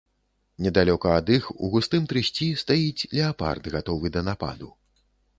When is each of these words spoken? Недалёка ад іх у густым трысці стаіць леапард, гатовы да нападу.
Недалёка 0.67 1.09
ад 1.17 1.27
іх 1.35 1.49
у 1.67 1.67
густым 1.75 2.07
трысці 2.13 2.47
стаіць 2.61 3.07
леапард, 3.15 3.69
гатовы 3.75 4.11
да 4.15 4.21
нападу. 4.31 4.71